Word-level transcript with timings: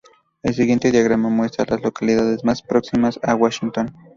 El 0.41 0.55
siguiente 0.55 0.89
diagrama 0.89 1.29
muestra 1.29 1.63
a 1.63 1.75
las 1.75 1.83
localidades 1.83 2.43
más 2.43 2.63
próximas 2.63 3.19
a 3.21 3.35
Washington. 3.35 3.93